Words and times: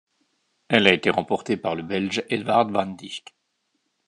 Elle 0.67 0.87
a 0.87 0.93
été 0.93 1.11
remportée 1.11 1.57
par 1.57 1.75
le 1.75 1.83
Belge 1.83 2.23
Edward 2.31 2.71
Van 2.71 2.87
Dijck. 2.87 3.35